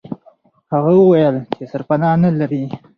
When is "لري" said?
2.39-2.63